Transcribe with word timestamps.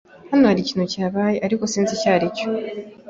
Hano 0.29 0.43
hari 0.49 0.59
ikintu 0.63 0.85
cyabaye, 0.93 1.37
ariko 1.45 1.63
sinzi 1.71 1.91
icyo 1.97 2.09
ari 2.15 2.27
cyo 2.37 2.49